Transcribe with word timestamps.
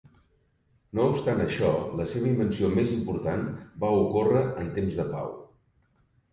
No 0.99 1.03
obstant 1.09 1.41
això, 1.43 1.69
la 1.99 2.07
seva 2.15 2.27
invenció 2.31 2.71
més 2.79 2.95
important 2.97 3.47
va 3.85 3.95
ocórrer 4.01 4.45
en 4.65 4.75
temps 4.81 4.99
de 5.03 5.09
pau. 5.15 5.33